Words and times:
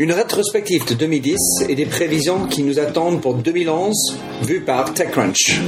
Une 0.00 0.12
rétrospective 0.12 0.86
de 0.86 0.94
2010 0.94 1.36
et 1.68 1.74
des 1.74 1.84
prévisions 1.84 2.46
qui 2.46 2.62
nous 2.62 2.78
attendent 2.78 3.20
pour 3.20 3.34
2011, 3.34 4.16
vues 4.42 4.60
par 4.60 4.94
TechCrunch. 4.94 5.60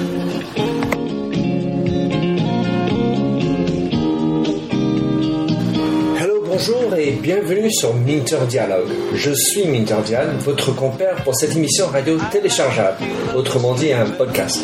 Et 6.96 7.12
bienvenue 7.12 7.70
sur 7.70 7.94
Minter 7.94 8.38
Dialogue. 8.48 8.88
Je 9.14 9.30
suis 9.30 9.64
Minter 9.66 9.98
Dial, 10.04 10.30
votre 10.44 10.74
compère 10.74 11.22
pour 11.22 11.36
cette 11.36 11.54
émission 11.54 11.86
radio 11.86 12.18
téléchargeable, 12.32 12.96
autrement 13.36 13.74
dit 13.74 13.92
un 13.92 14.06
podcast. 14.06 14.60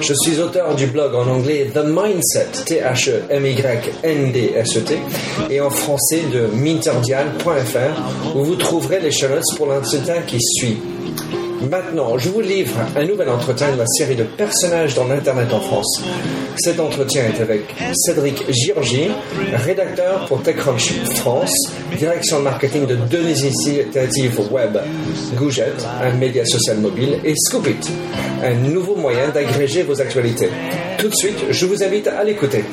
Je 0.00 0.12
suis 0.14 0.40
auteur 0.40 0.74
du 0.74 0.86
blog 0.86 1.14
en 1.14 1.28
anglais 1.28 1.70
The 1.72 1.84
Mindset, 1.84 2.64
T-H-E-M-Y-N-D-S-E-T, 2.66 4.98
et 5.50 5.60
en 5.60 5.70
français 5.70 6.22
de 6.32 6.48
minterdial.fr, 6.52 8.36
où 8.36 8.42
vous 8.42 8.56
trouverez 8.56 8.98
les 9.00 9.12
show 9.12 9.28
pour 9.56 9.66
l'entretien 9.66 10.22
qui 10.26 10.40
suit. 10.40 10.78
Maintenant, 11.60 12.16
je 12.18 12.28
vous 12.28 12.40
livre 12.40 12.76
un 12.96 13.04
nouvel 13.04 13.28
entretien 13.28 13.72
de 13.72 13.78
la 13.78 13.86
série 13.86 14.14
de 14.14 14.22
personnages 14.22 14.94
dans 14.94 15.06
l'Internet 15.06 15.52
en 15.52 15.60
France. 15.60 16.02
Cet 16.56 16.78
entretien 16.78 17.24
est 17.24 17.40
avec 17.40 17.74
Cédric 17.94 18.44
Girgi, 18.48 19.08
rédacteur 19.52 20.26
pour 20.26 20.42
TechCrunch 20.42 20.92
France, 21.16 21.52
direction 21.96 22.38
de 22.38 22.44
marketing 22.44 22.86
de 22.86 22.94
deux 22.94 23.28
initiatives 23.28 24.40
web, 24.52 24.78
Goujet, 25.36 25.72
un 26.00 26.12
média 26.12 26.44
social 26.44 26.78
mobile, 26.78 27.18
et 27.24 27.34
Scoopit, 27.36 27.90
un 28.42 28.54
nouveau 28.54 28.94
moyen 28.94 29.28
d'agréger 29.28 29.82
vos 29.82 30.00
actualités. 30.00 30.50
Tout 30.98 31.08
de 31.08 31.14
suite, 31.14 31.38
je 31.50 31.66
vous 31.66 31.82
invite 31.82 32.06
à 32.06 32.22
l'écouter. 32.22 32.64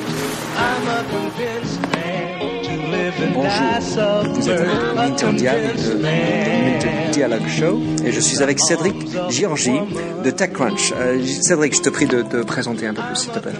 Bonjour, 3.18 4.34
vous 4.34 4.50
êtes 4.50 4.60
avec 4.96 5.14
de 5.14 7.12
Dialogue 7.12 7.48
Show 7.48 7.80
et 8.04 8.12
je 8.12 8.20
suis 8.20 8.42
avec 8.42 8.60
Cédric 8.60 8.94
Giorgi 9.30 9.80
de 10.22 10.30
TechCrunch. 10.30 10.92
Euh, 10.94 11.24
Cédric, 11.24 11.74
je 11.76 11.80
te 11.80 11.88
prie 11.88 12.06
de 12.06 12.20
te 12.22 12.42
présenter 12.42 12.86
un 12.86 12.94
peu 12.94 13.02
plus, 13.02 13.16
s'il 13.16 13.32
te 13.32 13.38
plaît. 13.38 13.52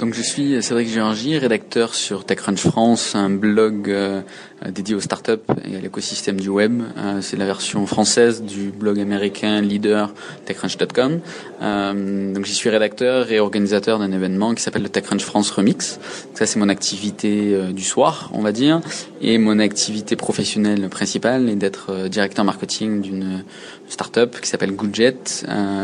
Donc 0.00 0.14
je 0.14 0.22
suis 0.22 0.62
Cédric 0.62 0.88
Giorgi, 0.88 1.36
rédacteur 1.36 1.94
sur 1.94 2.24
TechCrunch 2.24 2.66
France, 2.66 3.14
un 3.14 3.28
blog 3.28 3.90
euh, 3.90 4.22
dédié 4.70 4.94
aux 4.94 5.00
startups 5.00 5.32
et 5.70 5.76
à 5.76 5.80
l'écosystème 5.80 6.40
du 6.40 6.48
web. 6.48 6.80
Euh, 6.96 7.20
c'est 7.20 7.36
la 7.36 7.44
version 7.44 7.84
française 7.84 8.42
du 8.42 8.70
blog 8.70 8.98
américain 8.98 9.60
leader 9.60 10.14
TechCrunch.com. 10.46 11.20
Euh, 11.60 12.32
donc 12.32 12.46
j'y 12.46 12.54
suis 12.54 12.70
rédacteur 12.70 13.30
et 13.30 13.40
organisateur 13.40 13.98
d'un 13.98 14.10
événement 14.12 14.54
qui 14.54 14.62
s'appelle 14.62 14.84
le 14.84 14.88
TechCrunch 14.88 15.22
France 15.22 15.50
Remix. 15.50 16.00
ça 16.32 16.46
c'est 16.46 16.58
mon 16.58 16.70
activité 16.70 17.58
du 17.74 17.84
soir, 17.84 18.30
on 18.32 18.40
va 18.40 18.52
dire, 18.52 18.80
et 19.20 19.36
mon 19.36 19.58
activité 19.58 20.16
professionnelle 20.16 20.88
principale 20.88 21.50
est 21.50 21.56
d'être 21.56 22.08
directeur 22.08 22.46
marketing 22.46 23.02
d'une 23.02 23.44
startup 23.90 24.40
qui 24.40 24.48
s'appelle 24.48 24.72
Goodjet. 24.72 25.16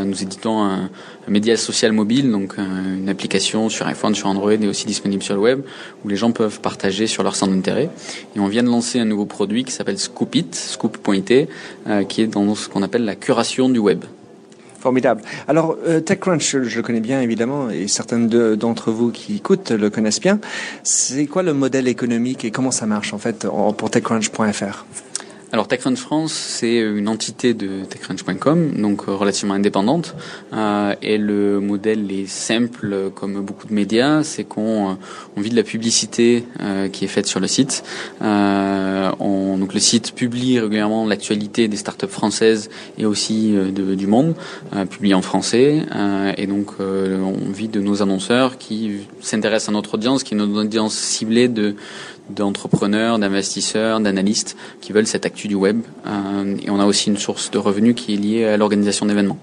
nous 0.05 0.23
éditons 0.23 0.63
un, 0.63 0.89
média 1.27 1.57
social 1.57 1.91
mobile, 1.91 2.31
donc 2.31 2.57
une 2.57 3.09
application 3.09 3.67
sur 3.67 3.85
iPhone 3.85 4.15
sur 4.15 4.27
Android 4.27 4.53
et 4.53 4.67
aussi 4.67 4.85
disponible 4.85 5.21
sur 5.21 5.35
le 5.35 5.41
web, 5.41 5.61
où 6.03 6.07
les 6.07 6.15
gens 6.15 6.31
peuvent 6.31 6.61
partager 6.61 7.05
sur 7.05 7.21
leur 7.21 7.35
centre 7.35 7.53
d'intérêt. 7.53 7.89
Et 8.35 8.39
on 8.39 8.47
vient 8.47 8.63
de 8.63 8.69
lancer 8.69 8.99
un 8.99 9.05
nouveau 9.05 9.25
produit 9.25 9.65
qui 9.65 9.71
s'appelle 9.71 9.99
Scoopit, 9.99 10.47
scoop.it, 10.53 11.49
euh, 11.87 12.03
qui 12.05 12.21
est 12.21 12.27
dans 12.27 12.55
ce 12.55 12.69
qu'on 12.69 12.81
appelle 12.81 13.03
la 13.03 13.15
curation 13.15 13.69
du 13.69 13.79
web. 13.79 14.05
Formidable. 14.79 15.21
Alors, 15.47 15.75
euh, 15.87 15.99
TechCrunch, 15.99 16.57
je, 16.61 16.77
le 16.77 16.81
connais 16.81 17.01
bien 17.01 17.19
évidemment, 17.21 17.69
et 17.69 17.87
certains 17.87 18.19
d'entre 18.19 18.91
vous 18.91 19.11
qui 19.11 19.35
écoutent 19.35 19.71
le 19.71 19.89
connaissent 19.89 20.21
bien. 20.21 20.39
C'est 20.83 21.25
quoi 21.25 21.43
le 21.43 21.53
modèle 21.53 21.87
économique 21.87 22.45
et 22.45 22.51
comment 22.51 22.71
ça 22.71 22.85
marche 22.85 23.13
en 23.13 23.17
fait 23.17 23.47
pour 23.77 23.89
TechCrunch.fr 23.89 24.85
alors 25.53 25.69
TechCrunch 25.69 25.99
France, 25.99 26.33
c'est 26.33 26.77
une 26.77 27.07
entité 27.07 27.53
de 27.53 27.85
TechCrunch.com, 27.89 28.81
donc 28.81 29.03
euh, 29.07 29.15
relativement 29.15 29.53
indépendante. 29.53 30.13
Euh, 30.51 30.93
et 31.01 31.17
le 31.17 31.61
modèle 31.61 32.11
est 32.11 32.27
simple, 32.27 33.11
comme 33.15 33.39
beaucoup 33.41 33.65
de 33.65 33.73
médias, 33.73 34.23
c'est 34.23 34.43
qu'on 34.43 34.91
euh, 34.91 34.93
on 35.37 35.41
vit 35.41 35.49
de 35.49 35.55
la 35.55 35.63
publicité 35.63 36.43
euh, 36.59 36.89
qui 36.89 37.05
est 37.05 37.07
faite 37.07 37.27
sur 37.27 37.39
le 37.39 37.47
site. 37.47 37.85
Euh, 38.21 39.09
on, 39.19 39.57
donc 39.57 39.73
le 39.73 39.79
site 39.79 40.13
publie 40.15 40.59
régulièrement 40.59 41.05
l'actualité 41.05 41.69
des 41.69 41.77
startups 41.77 42.07
françaises 42.07 42.69
et 42.97 43.05
aussi 43.05 43.55
du 43.71 44.07
monde, 44.07 44.35
publié 44.89 45.13
en 45.13 45.21
français. 45.21 45.83
et 46.37 46.47
donc 46.47 46.73
on 46.79 47.51
vit 47.51 47.67
de 47.67 47.79
nos 47.79 48.01
annonceurs 48.01 48.57
qui 48.57 48.97
s'intéressent 49.21 49.69
à 49.69 49.71
notre 49.71 49.95
audience, 49.95 50.23
qui 50.23 50.33
est 50.33 50.37
notre 50.37 50.59
audience 50.59 50.93
ciblée 50.93 51.47
de 51.47 51.75
d'entrepreneurs, 52.29 53.19
d'investisseurs, 53.19 53.99
d'analystes 53.99 54.55
qui 54.81 54.93
veulent 54.93 55.07
cette 55.07 55.25
actu 55.25 55.47
du 55.47 55.55
web. 55.55 55.81
Euh, 56.05 56.55
et 56.63 56.69
on 56.69 56.79
a 56.79 56.85
aussi 56.85 57.09
une 57.09 57.17
source 57.17 57.51
de 57.51 57.57
revenus 57.57 57.95
qui 57.95 58.13
est 58.13 58.17
liée 58.17 58.45
à 58.45 58.57
l'organisation 58.57 59.05
d'événements. 59.05 59.37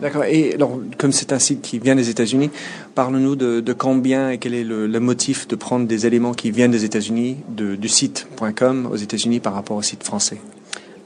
D'accord. 0.00 0.24
Et 0.24 0.54
alors, 0.54 0.80
comme 0.96 1.12
c'est 1.12 1.32
un 1.32 1.38
site 1.38 1.60
qui 1.60 1.78
vient 1.78 1.94
des 1.94 2.08
États-Unis, 2.08 2.50
parle-nous 2.94 3.36
de, 3.36 3.72
combien 3.72 4.30
et 4.30 4.38
quel 4.38 4.54
est 4.54 4.64
le, 4.64 4.88
motif 5.00 5.46
de 5.46 5.56
prendre 5.56 5.86
des 5.86 6.06
éléments 6.06 6.32
qui 6.32 6.50
viennent 6.50 6.70
des 6.70 6.84
États-Unis, 6.84 7.36
du 7.48 7.88
site.com 7.88 8.88
aux 8.90 8.96
États-Unis 8.96 9.40
par 9.40 9.52
rapport 9.52 9.76
au 9.76 9.82
site 9.82 10.02
français? 10.02 10.38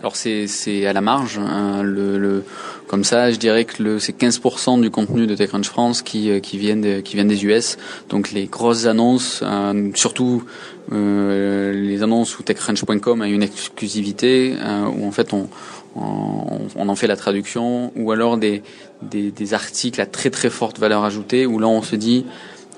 Alors 0.04 0.16
c'est 0.16 0.84
à 0.86 0.92
la 0.92 1.00
marge. 1.00 1.38
Hein, 1.38 1.82
le, 1.82 2.44
comme 2.88 3.04
ça, 3.04 3.30
je 3.30 3.38
dirais 3.38 3.64
que 3.64 3.98
c'est 3.98 4.14
15% 4.14 4.78
du 4.78 4.90
contenu 4.90 5.26
de 5.26 5.34
TechCrunch 5.34 5.66
France 5.66 6.02
qui, 6.02 6.30
euh, 6.30 6.40
qui 6.40 6.58
viennent 6.58 7.02
qui 7.02 7.16
des 7.24 7.44
US. 7.46 7.78
Donc 8.10 8.30
les 8.32 8.44
grosses 8.44 8.84
annonces, 8.84 9.40
euh, 9.42 9.90
surtout 9.94 10.44
euh, 10.92 11.72
les 11.72 12.02
annonces 12.02 12.38
où 12.38 12.42
TechCrunch.com 12.42 13.22
a 13.22 13.28
une 13.28 13.42
exclusivité, 13.42 14.56
euh, 14.60 14.84
où 14.94 15.06
en 15.06 15.10
fait 15.10 15.32
on, 15.32 15.48
on, 15.96 16.58
on, 16.76 16.88
en 16.90 16.96
fait 16.96 17.06
la 17.06 17.16
traduction, 17.16 17.90
ou 17.96 18.12
alors 18.12 18.36
des, 18.36 18.62
des, 19.00 19.30
des 19.30 19.54
articles 19.54 20.02
à 20.02 20.06
très 20.06 20.28
très 20.28 20.50
forte 20.50 20.78
valeur 20.78 21.02
ajoutée, 21.04 21.46
où 21.46 21.58
là 21.58 21.66
on 21.66 21.80
se 21.80 21.96
dit 21.96 22.26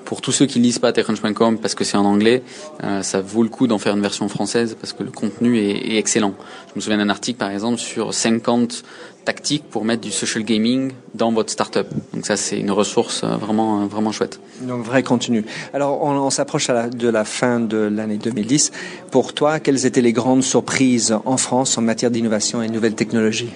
pour 0.07 0.21
tous 0.21 0.31
ceux 0.31 0.45
qui 0.45 0.59
lisent 0.59 0.79
pas 0.79 0.93
TechCrunch.com 0.93 1.57
parce 1.57 1.75
que 1.75 1.83
c'est 1.83 1.97
en 1.97 2.05
anglais, 2.05 2.41
euh, 2.85 3.03
ça 3.03 3.19
vaut 3.19 3.43
le 3.43 3.49
coup 3.49 3.67
d'en 3.67 3.77
faire 3.77 3.93
une 3.93 4.01
version 4.01 4.29
française 4.29 4.77
parce 4.79 4.93
que 4.93 5.03
le 5.03 5.11
contenu 5.11 5.59
est, 5.59 5.95
est 5.95 5.97
excellent. 5.97 6.33
Je 6.69 6.75
me 6.77 6.81
souviens 6.81 6.97
d'un 6.97 7.09
article 7.09 7.37
par 7.37 7.51
exemple 7.51 7.77
sur 7.77 8.13
50 8.13 8.83
tactiques 9.25 9.65
pour 9.69 9.83
mettre 9.83 10.01
du 10.01 10.11
social 10.11 10.45
gaming 10.45 10.93
dans 11.13 11.33
votre 11.33 11.51
startup. 11.51 11.87
Donc 12.13 12.25
ça 12.25 12.37
c'est 12.37 12.57
une 12.57 12.71
ressource 12.71 13.25
euh, 13.25 13.35
vraiment 13.35 13.81
euh, 13.81 13.85
vraiment 13.87 14.13
chouette. 14.13 14.39
Donc 14.61 14.85
vrai 14.85 15.03
contenu. 15.03 15.43
Alors 15.73 16.01
on, 16.01 16.11
on 16.11 16.29
s'approche 16.29 16.67
de 16.69 17.09
la 17.09 17.25
fin 17.25 17.59
de 17.59 17.75
l'année 17.77 18.17
2010. 18.17 18.71
Pour 19.11 19.33
toi, 19.33 19.59
quelles 19.59 19.85
étaient 19.85 20.01
les 20.01 20.13
grandes 20.13 20.43
surprises 20.43 21.17
en 21.25 21.35
France 21.35 21.77
en 21.77 21.81
matière 21.81 22.11
d'innovation 22.11 22.61
et 22.61 22.67
de 22.69 22.73
nouvelles 22.73 22.95
technologies? 22.95 23.49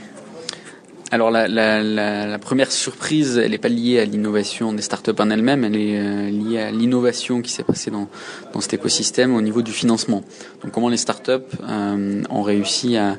Alors 1.11 1.29
la, 1.29 1.49
la, 1.49 1.83
la, 1.83 2.25
la, 2.25 2.39
première 2.39 2.71
surprise, 2.71 3.37
elle 3.37 3.51
n'est 3.51 3.57
pas 3.57 3.67
liée 3.67 3.99
à 3.99 4.05
l'innovation 4.05 4.71
des 4.71 4.81
startups 4.81 5.11
en 5.19 5.29
elles-mêmes, 5.29 5.65
elle 5.65 5.75
est 5.75 5.99
euh, 5.99 6.29
liée 6.29 6.59
à 6.59 6.71
l'innovation 6.71 7.41
qui 7.41 7.51
s'est 7.51 7.63
passée 7.63 7.91
dans, 7.91 8.07
dans 8.53 8.61
cet 8.61 8.73
écosystème 8.73 9.35
au 9.35 9.41
niveau 9.41 9.61
du 9.61 9.73
financement. 9.73 10.23
Donc 10.63 10.71
comment 10.71 10.87
les 10.87 10.95
startups 10.95 11.31
euh, 11.67 12.23
ont 12.29 12.41
réussi 12.41 12.95
à, 12.95 13.17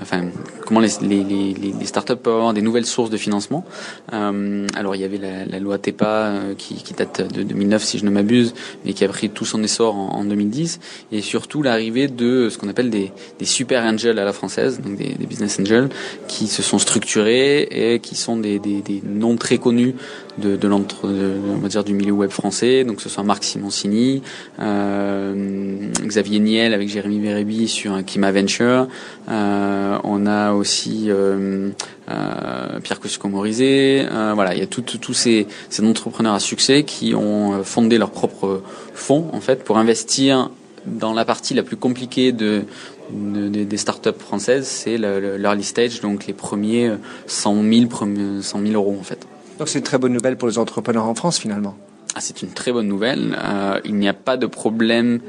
enfin, 0.00 0.24
comment 0.66 0.80
les, 0.80 0.90
les, 1.02 1.24
les, 1.24 1.54
les, 1.54 1.86
startups 1.86 2.16
peuvent 2.16 2.34
avoir 2.34 2.54
des 2.54 2.62
nouvelles 2.62 2.86
sources 2.86 3.10
de 3.10 3.16
financement. 3.16 3.64
Euh, 4.12 4.66
alors 4.74 4.94
il 4.94 5.00
y 5.00 5.04
avait 5.04 5.18
la, 5.18 5.44
la 5.44 5.58
loi 5.58 5.78
TEPA 5.78 6.06
euh, 6.06 6.54
qui, 6.56 6.74
qui, 6.76 6.94
date 6.94 7.32
de 7.32 7.42
2009 7.42 7.82
si 7.82 7.98
je 7.98 8.04
ne 8.04 8.10
m'abuse, 8.10 8.54
mais 8.84 8.92
qui 8.92 9.04
a 9.04 9.08
pris 9.08 9.30
tout 9.30 9.44
son 9.44 9.62
essor 9.62 9.96
en, 9.96 10.08
en 10.10 10.24
2010, 10.24 10.80
et 11.12 11.20
surtout 11.20 11.62
l'arrivée 11.62 12.08
de 12.08 12.48
ce 12.50 12.58
qu'on 12.58 12.68
appelle 12.68 12.90
des, 12.90 13.12
des, 13.38 13.44
super 13.44 13.82
angels 13.82 14.18
à 14.18 14.24
la 14.24 14.32
française, 14.32 14.80
donc 14.80 14.96
des, 14.96 15.14
des, 15.14 15.26
business 15.26 15.58
angels, 15.60 15.88
qui 16.26 16.46
se 16.46 16.62
sont 16.62 16.78
structurés 16.78 17.62
et 17.70 18.00
qui 18.00 18.16
sont 18.16 18.36
des, 18.36 18.58
des 18.58 19.02
noms 19.04 19.36
très 19.36 19.58
connus 19.58 19.94
de, 20.40 20.56
de 20.56 20.68
l'entre, 20.68 21.08
on 21.08 21.58
va 21.58 21.68
dire 21.68 21.84
du 21.84 21.94
milieu 21.94 22.12
web 22.12 22.30
français, 22.30 22.84
donc 22.84 23.00
ce 23.00 23.08
soit 23.08 23.24
Marc 23.24 23.44
Simoncini, 23.44 24.22
euh, 24.60 25.90
Xavier 26.04 26.38
Niel 26.38 26.74
avec 26.74 26.88
Jérémy 26.88 27.18
Bérébi 27.18 27.68
sur 27.68 28.04
Kima 28.04 28.32
Venture, 28.32 28.88
euh, 29.28 29.98
on 30.04 30.26
a 30.26 30.52
aussi 30.52 31.06
euh, 31.08 31.70
euh 32.10 32.80
Pierre 32.82 33.00
Cusco-Morizet, 33.00 34.06
euh, 34.10 34.32
voilà, 34.34 34.54
il 34.54 34.60
y 34.60 34.62
a 34.62 34.66
tous 34.66 35.14
ces, 35.14 35.46
ces 35.68 35.84
entrepreneurs 35.84 36.34
à 36.34 36.40
succès 36.40 36.84
qui 36.84 37.14
ont 37.14 37.62
fondé 37.64 37.98
leur 37.98 38.10
propre 38.10 38.62
fonds 38.94 39.28
en 39.32 39.40
fait 39.40 39.64
pour 39.64 39.78
investir 39.78 40.50
dans 40.86 41.12
la 41.12 41.24
partie 41.24 41.54
la 41.54 41.62
plus 41.62 41.76
compliquée 41.76 42.32
de, 42.32 42.62
de, 43.10 43.48
de, 43.48 43.64
des 43.64 43.76
startups 43.76 44.10
françaises, 44.18 44.66
c'est 44.66 44.96
l'early 44.96 45.64
stage, 45.64 46.00
donc 46.00 46.26
les 46.26 46.32
premiers 46.32 46.92
100 47.26 47.62
000, 47.62 48.40
100 48.40 48.60
000 48.60 48.72
euros 48.74 48.96
en 48.98 49.02
fait. 49.02 49.26
Donc 49.58 49.68
c'est 49.68 49.78
une 49.78 49.84
très 49.84 49.98
bonne 49.98 50.12
nouvelle 50.12 50.36
pour 50.36 50.48
les 50.48 50.58
entrepreneurs 50.58 51.04
en 51.04 51.14
France 51.14 51.38
finalement. 51.38 51.76
Ah, 52.14 52.20
c'est 52.20 52.42
une 52.42 52.50
très 52.50 52.72
bonne 52.72 52.88
nouvelle. 52.88 53.36
Euh, 53.42 53.80
il 53.84 53.96
n'y 53.96 54.08
a 54.08 54.14
pas 54.14 54.36
de 54.36 54.46
problème. 54.46 55.20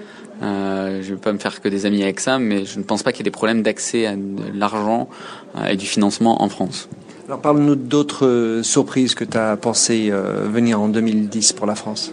Euh, 0.42 1.02
je 1.02 1.10
ne 1.10 1.16
vais 1.16 1.22
pas 1.22 1.34
me 1.34 1.38
faire 1.38 1.62
que 1.62 1.68
des 1.68 1.86
amis 1.86 2.04
avec 2.04 2.20
ça, 2.20 2.40
mais 2.40 2.66
je 2.66 2.80
ne 2.80 2.84
pense 2.84 3.04
pas 3.04 3.12
qu'il 3.12 3.20
y 3.20 3.24
ait 3.24 3.26
des 3.26 3.32
problèmes 3.32 3.62
d'accès 3.62 4.06
à 4.06 4.16
de 4.16 4.22
l'argent 4.54 5.10
euh, 5.58 5.68
et 5.68 5.76
du 5.76 5.86
financement 5.86 6.42
en 6.42 6.50
France. 6.50 6.88
Alors 7.28 7.42
parle-nous 7.42 7.76
d'autres 7.76 8.62
surprises 8.64 9.14
que 9.14 9.24
tu 9.24 9.38
as 9.38 9.56
pensé 9.56 10.12
venir 10.12 10.82
en 10.82 10.88
2010 10.88 11.54
pour 11.54 11.68
la 11.68 11.76
France. 11.76 12.12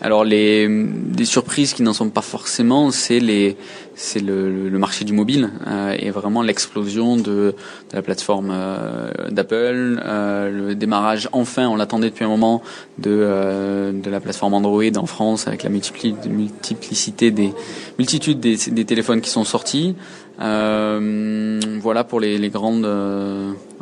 Alors 0.00 0.24
les 0.24 0.68
des 0.68 1.24
surprises 1.24 1.74
qui 1.74 1.82
n'en 1.82 1.92
sont 1.92 2.08
pas 2.10 2.22
forcément, 2.22 2.92
c'est 2.92 3.18
les 3.18 3.56
c'est 3.96 4.20
le, 4.20 4.68
le, 4.68 4.78
marché 4.78 5.04
du 5.04 5.12
mobile 5.12 5.50
euh, 5.66 5.96
et 5.98 6.10
vraiment 6.10 6.40
l'explosion 6.42 7.16
de, 7.16 7.22
de, 7.22 7.54
la 7.92 8.00
plateforme 8.00 8.50
euh, 8.52 9.10
d'Apple, 9.30 10.00
euh, 10.04 10.50
le 10.50 10.74
démarrage 10.76 11.28
enfin, 11.32 11.66
on 11.66 11.74
l'attendait 11.74 12.10
depuis 12.10 12.24
un 12.24 12.28
moment, 12.28 12.62
de, 12.98 13.10
euh, 13.10 13.90
de 13.90 14.08
la 14.08 14.20
plateforme 14.20 14.54
Android 14.54 14.84
en 14.96 15.06
France 15.06 15.48
avec 15.48 15.64
la 15.64 15.70
multiplicité 15.70 17.32
des 17.32 17.52
multitudes 17.98 18.38
des, 18.38 18.56
des 18.70 18.84
téléphones 18.84 19.20
qui 19.20 19.30
sont 19.30 19.44
sortis. 19.44 19.96
Euh, 20.40 21.60
voilà 21.80 22.04
pour 22.04 22.20
les, 22.20 22.38
les 22.38 22.50
grandes. 22.50 22.86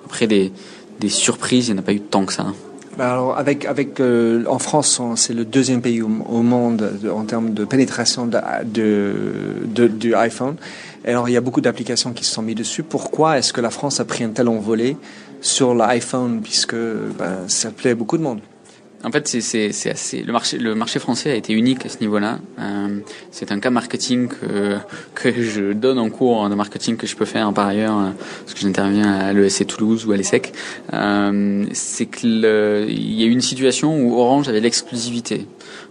après 0.06 0.26
des, 0.26 0.50
des 0.98 1.10
surprises, 1.10 1.68
il 1.68 1.74
n'y 1.74 1.78
en 1.78 1.82
a 1.82 1.84
pas 1.84 1.92
eu 1.92 2.00
tant 2.00 2.24
que 2.24 2.32
ça. 2.32 2.46
Bah, 2.96 3.12
alors 3.12 3.36
avec 3.36 3.66
avec 3.66 4.00
euh, 4.00 4.44
en 4.46 4.58
France, 4.58 5.02
c'est 5.16 5.34
le 5.34 5.44
deuxième 5.44 5.82
pays 5.82 6.00
au, 6.00 6.08
monde 6.08 6.90
en 7.14 7.24
termes 7.24 7.52
de 7.52 7.66
pénétration 7.66 8.26
de, 8.26 8.38
de, 9.66 9.86
du 9.86 10.14
iPhone. 10.14 10.56
Alors 11.04 11.28
il 11.28 11.32
y 11.32 11.36
a 11.36 11.42
beaucoup 11.42 11.60
d'applications 11.60 12.12
qui 12.14 12.24
se 12.24 12.32
sont 12.32 12.42
mises 12.42 12.56
dessus. 12.56 12.82
Pourquoi 12.82 13.38
est-ce 13.38 13.52
que 13.52 13.60
la 13.60 13.70
France 13.70 14.00
a 14.00 14.06
pris 14.06 14.24
un 14.24 14.30
tel 14.30 14.48
envolé 14.48 14.96
sur 15.42 15.74
l'iPhone 15.74 16.40
puisque 16.42 16.74
ben, 16.74 17.46
ça 17.48 17.70
plaît 17.70 17.94
beaucoup 17.94 18.16
de 18.16 18.22
monde? 18.22 18.40
En 19.04 19.12
fait, 19.12 19.28
c'est 19.28 19.90
assez. 19.90 20.22
Le 20.22 20.32
marché, 20.32 20.58
le 20.58 20.74
marché 20.74 20.98
français 20.98 21.30
a 21.30 21.34
été 21.34 21.52
unique 21.52 21.84
à 21.86 21.88
ce 21.88 21.98
niveau-là. 22.00 22.38
Euh, 22.58 22.98
c'est 23.30 23.52
un 23.52 23.60
cas 23.60 23.70
marketing 23.70 24.28
que, 24.28 24.76
que 25.14 25.42
je 25.42 25.72
donne 25.72 25.98
en 25.98 26.10
cours 26.10 26.48
de 26.48 26.54
marketing 26.54 26.96
que 26.96 27.06
je 27.06 27.14
peux 27.14 27.24
faire 27.24 27.52
par 27.52 27.66
ailleurs, 27.66 27.98
euh, 27.98 28.10
parce 28.44 28.54
que 28.54 28.60
j'interviens 28.60 29.12
à 29.12 29.32
l'ESC 29.32 29.66
Toulouse 29.66 30.06
ou 30.06 30.12
à 30.12 30.16
l'ESSEC. 30.16 30.52
Euh, 30.92 31.66
c'est 31.72 32.06
qu'il 32.06 32.40
y 32.40 33.22
a 33.22 33.26
eu 33.26 33.30
une 33.30 33.40
situation 33.40 34.00
où 34.00 34.18
Orange 34.18 34.48
avait 34.48 34.60
l'exclusivité. 34.60 35.46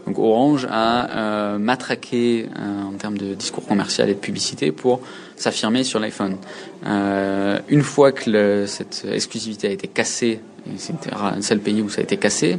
Donc 0.05 0.19
Orange 0.19 0.67
a 0.69 1.09
euh, 1.09 1.57
matraqué 1.57 2.47
euh, 2.57 2.83
en 2.83 2.93
termes 2.93 3.17
de 3.17 3.33
discours 3.33 3.65
commercial 3.65 4.09
et 4.09 4.13
de 4.13 4.19
publicité 4.19 4.71
pour 4.71 5.01
s'affirmer 5.35 5.83
sur 5.83 5.99
l'iPhone. 5.99 6.37
Euh, 6.85 7.59
une 7.69 7.81
fois 7.81 8.11
que 8.11 8.29
le, 8.29 8.67
cette 8.67 9.05
exclusivité 9.11 9.67
a 9.67 9.71
été 9.71 9.87
cassée, 9.87 10.39
c'était 10.77 11.11
un 11.13 11.41
seul 11.41 11.59
pays 11.59 11.81
où 11.81 11.89
ça 11.89 12.01
a 12.01 12.03
été 12.03 12.17
cassé, 12.17 12.57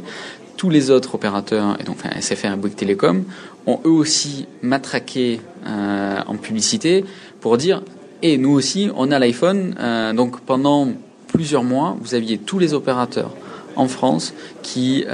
tous 0.55 0.69
les 0.69 0.89
autres 0.89 1.15
opérateurs, 1.15 1.77
et 1.79 1.83
donc 1.83 1.97
SFR 2.19 2.53
et 2.53 2.55
Bouygues 2.55 2.75
Télécom, 2.75 3.25
ont 3.65 3.79
eux 3.85 3.91
aussi 3.91 4.47
matraqué 4.61 5.41
euh, 5.65 6.19
en 6.25 6.35
publicité 6.35 7.05
pour 7.41 7.57
dire 7.57 7.81
et 8.23 8.33
eh, 8.33 8.37
nous 8.39 8.49
aussi, 8.49 8.89
on 8.95 9.11
a 9.11 9.19
l'iPhone. 9.19 9.75
Euh, 9.79 10.11
donc 10.11 10.39
pendant 10.39 10.87
plusieurs 11.27 11.63
mois, 11.63 11.95
vous 12.01 12.15
aviez 12.15 12.39
tous 12.39 12.57
les 12.57 12.73
opérateurs 12.73 13.31
en 13.75 13.87
France 13.87 14.33
qui 14.63 15.05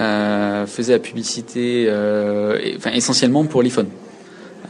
faisaient 0.67 0.93
la 0.93 0.99
publicité 0.99 1.85
enfin, 2.77 2.91
essentiellement 2.91 3.43
pour 3.43 3.61
l'iPhone. 3.61 3.87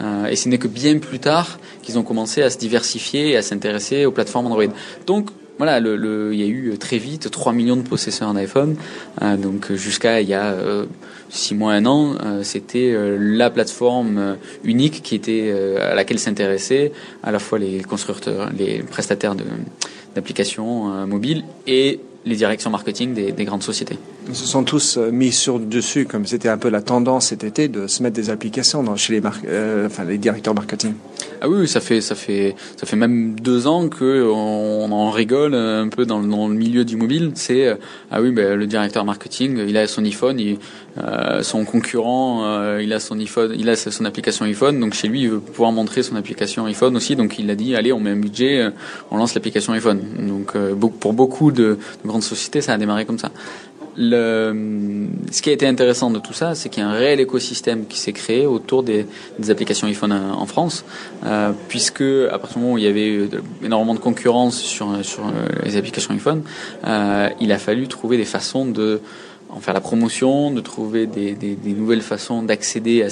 Euh, 0.02 0.26
et 0.26 0.36
ce 0.36 0.50
n'est 0.50 0.58
que 0.58 0.68
bien 0.68 0.98
plus 1.00 1.20
tard 1.20 1.60
qu'ils 1.82 1.98
ont 2.00 2.04
commencé 2.04 2.42
à 2.42 2.50
se 2.50 2.58
diversifier 2.58 3.32
et 3.32 3.38
à 3.38 3.42
s'intéresser 3.42 4.06
aux 4.06 4.12
plateformes 4.12 4.48
Android. 4.48 4.66
Donc 5.06 5.30
voilà, 5.58 5.78
il 5.78 6.40
y 6.40 6.44
a 6.44 6.48
eu 6.48 6.76
très 6.80 6.98
vite 6.98 7.30
3 7.30 7.54
millions 7.54 7.76
de 7.76 7.84
possesseurs 7.84 8.34
d'iPhone. 8.34 8.76
Euh, 9.22 9.38
donc 9.38 9.72
jusqu'à 9.74 10.22
il 10.22 10.28
y 10.28 10.34
a 10.34 10.56
6 11.30 11.56
mois, 11.56 11.74
un 11.74 11.86
an, 11.86 12.16
c'était 12.42 12.96
la 13.18 13.50
plateforme 13.50 14.38
unique 14.64 15.22
à 15.80 15.96
laquelle 15.96 16.20
s'intéressaient 16.20 16.92
à 17.22 17.32
la 17.32 17.40
fois 17.40 17.60
les 17.60 17.82
constructeurs, 17.82 18.50
les 18.58 18.84
prestataires 18.84 19.36
d'applications 20.16 21.06
mobiles 21.08 21.44
et 21.68 22.00
les 22.26 22.36
directions 22.36 22.70
marketing 22.70 23.14
des, 23.14 23.46
grandes 23.46 23.64
sociétés. 23.64 23.98
Ils 24.28 24.36
se 24.36 24.46
sont 24.46 24.64
tous 24.64 24.98
euh, 24.98 25.12
mis 25.12 25.32
sur 25.32 25.60
dessus, 25.60 26.06
comme 26.06 26.26
c'était 26.26 26.50
un 26.50 26.58
peu 26.58 26.70
la 26.70 26.82
tendance 26.82 27.28
cet 27.28 27.44
été, 27.44 27.68
de 27.68 27.88
se 27.88 28.02
mettre 28.02 28.16
des 28.16 28.30
applications 28.30 28.82
dans, 28.82 28.96
chez 28.96 29.14
les, 29.14 29.22
euh, 29.48 29.88
enfin, 29.88 30.06
les 30.06 30.18
directeurs 30.18 30.54
marketing. 30.54 30.94
Ah 31.46 31.50
oui, 31.50 31.68
ça 31.68 31.82
fait 31.82 32.00
ça 32.00 32.16
fait 32.16 32.56
ça 32.78 32.86
fait 32.86 32.96
même 32.96 33.38
deux 33.38 33.68
ans 33.68 33.90
que 33.90 34.32
on, 34.32 34.90
en 34.94 35.12
rigole 35.12 35.54
un 35.56 35.90
peu 35.90 36.06
dans, 36.06 36.22
dans 36.22 36.48
le 36.48 36.54
milieu 36.54 36.86
du 36.86 36.96
mobile. 36.96 37.32
C'est 37.36 37.68
euh, 37.68 37.76
ah 38.12 38.22
oui, 38.22 38.32
ben, 38.32 38.58
le 38.58 38.66
directeur 38.66 39.04
marketing, 39.04 39.60
il 39.68 39.76
a 39.76 39.86
son 39.88 40.06
iPhone, 40.06 40.40
il, 40.40 40.58
euh, 41.00 41.44
son 41.44 41.66
concurrent, 41.66 42.46
euh, 42.46 42.82
il 42.82 42.94
a 42.94 43.02
son 43.02 43.20
iPhone, 43.20 43.54
il 43.58 43.68
a 43.70 43.76
son 43.76 44.06
application 44.06 44.46
iPhone, 44.46 44.80
donc 44.80 44.94
chez 44.94 45.10
lui 45.10 45.24
il 45.24 45.32
veut 45.32 45.40
pouvoir 45.42 45.74
montrer 45.74 46.02
son 46.02 46.16
application 46.16 46.66
iPhone 46.66 46.96
aussi. 46.96 47.18
Donc 47.18 47.38
il 47.38 47.50
a 47.50 47.56
dit 47.56 47.76
allez, 47.76 47.92
on 47.92 48.00
met 48.00 48.12
un 48.12 48.16
budget, 48.16 48.70
on 49.12 49.18
lance 49.18 49.36
l'application 49.36 49.74
iPhone. 49.74 50.00
Donc 50.26 50.54
pour 51.02 51.12
beaucoup 51.12 51.52
de 51.52 51.78
grandes 52.06 52.24
sociétés, 52.24 52.62
ça 52.62 52.72
a 52.72 52.78
démarré 52.78 53.04
comme 53.04 53.20
ça 53.20 53.32
le, 53.98 55.08
ce 55.32 55.42
qui 55.42 55.50
a 55.50 55.54
été 55.54 55.68
intéressant 55.68 56.10
de 56.10 56.20
tout 56.20 56.34
ça, 56.34 56.56
c'est 56.56 56.70
qu'il 56.70 56.84
y 56.84 56.86
a 56.86 56.90
un 56.90 56.94
réel 56.94 57.20
écosystème 57.20 57.86
qui 57.86 58.00
s'est 58.00 58.14
créé 58.14 58.46
autour 58.46 58.84
des, 58.84 59.06
applications 59.50 59.88
iPhone 59.88 60.12
en 60.12 60.46
France, 60.46 60.86
euh, 61.26 61.52
puisque 61.68 62.02
à 62.02 62.40
partir 62.40 62.58
du 62.58 62.64
moment 62.64 62.76
où 62.76 62.78
il 62.78 62.84
y 62.84 62.88
avait 62.88 63.30
énormément 63.64 63.94
de 63.94 64.00
concurrence 64.00 64.60
sur, 64.60 65.04
sur 65.04 65.24
les 65.64 65.78
applications 65.78 66.14
iPhone, 66.14 66.44
euh, 66.86 67.30
il 67.40 67.52
a 67.52 67.58
fallu 67.58 67.88
trouver 67.88 68.18
des 68.18 68.26
façons 68.26 68.66
de 68.66 69.02
en 69.56 69.60
faire 69.60 69.74
la 69.74 69.82
promotion, 69.82 70.52
de 70.52 70.62
trouver 70.62 71.06
des, 71.06 71.58
nouvelles 71.66 72.02
façons 72.02 72.42
d'accéder 72.44 73.04
à, 73.04 73.08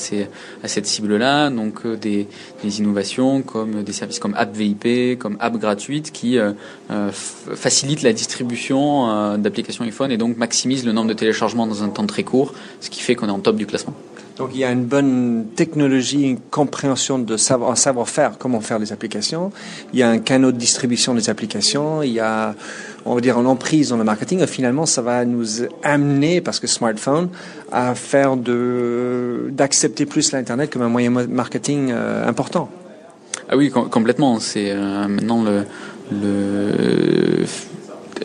à 0.63 0.67
cette 0.67 0.87
cible-là, 0.87 1.49
donc 1.49 1.85
euh, 1.85 1.95
des, 1.95 2.27
des, 2.63 2.79
innovations 2.79 3.41
comme 3.41 3.83
des 3.83 3.93
services 3.93 4.19
comme 4.19 4.33
App 4.35 4.55
VIP, 4.55 5.19
comme 5.19 5.37
App 5.39 5.57
gratuite 5.57 6.11
qui 6.11 6.37
euh, 6.37 6.51
euh 6.89 7.11
facilitent 7.11 8.01
la 8.01 8.13
distribution 8.13 9.09
euh, 9.09 9.37
d'applications 9.37 9.83
iPhone 9.85 10.11
et 10.11 10.17
donc 10.17 10.37
maximisent 10.37 10.85
le 10.85 10.93
nombre 10.93 11.09
de 11.09 11.13
téléchargements 11.13 11.67
dans 11.67 11.83
un 11.83 11.89
temps 11.89 12.05
très 12.05 12.23
court, 12.23 12.53
ce 12.79 12.89
qui 12.89 13.01
fait 13.01 13.15
qu'on 13.15 13.27
est 13.27 13.31
en 13.31 13.39
top 13.39 13.55
du 13.55 13.67
classement. 13.67 13.93
Donc 14.37 14.51
il 14.53 14.59
y 14.59 14.63
a 14.63 14.71
une 14.71 14.85
bonne 14.85 15.47
technologie, 15.55 16.23
une 16.23 16.39
compréhension 16.39 17.19
de 17.19 17.37
savoir, 17.37 17.77
savoir-faire, 17.77 18.37
comment 18.37 18.61
faire 18.61 18.79
les 18.79 18.91
applications. 18.91 19.51
Il 19.93 19.99
y 19.99 20.03
a 20.03 20.09
un 20.09 20.19
canal 20.19 20.53
de 20.53 20.57
distribution 20.57 21.13
des 21.13 21.29
applications. 21.29 22.01
Il 22.01 22.11
y 22.11 22.19
a, 22.19 22.55
on 23.05 23.15
va 23.15 23.21
dire, 23.21 23.39
une 23.39 23.47
emprise 23.47 23.89
dans 23.89 23.97
le 23.97 24.03
marketing. 24.03 24.41
Et 24.41 24.47
finalement, 24.47 24.85
ça 24.85 25.01
va 25.01 25.25
nous 25.25 25.45
amener, 25.83 26.41
parce 26.41 26.59
que 26.59 26.67
smartphone, 26.67 27.29
à 27.71 27.93
faire 27.93 28.37
de, 28.37 29.49
d'accepter 29.51 30.05
plus 30.05 30.31
l'Internet 30.31 30.71
comme 30.71 30.81
un 30.81 30.89
moyen 30.89 31.09
marketing 31.09 31.91
euh, 31.91 32.27
important. 32.27 32.69
Ah 33.49 33.57
oui, 33.57 33.69
complètement. 33.69 34.39
C'est 34.39 34.71
euh, 34.71 35.07
maintenant 35.07 35.43
le, 35.43 35.65
le 36.11 37.45